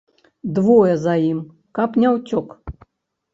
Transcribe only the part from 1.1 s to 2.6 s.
ім, каб не ўцёк!